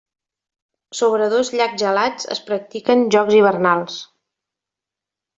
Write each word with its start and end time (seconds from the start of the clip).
Sobre 0.99 1.25
dos 1.33 1.51
llacs 1.59 1.77
gelats, 1.83 2.25
es 2.35 2.41
practiquen 2.47 3.03
jocs 3.17 3.37
hivernals. 3.41 3.99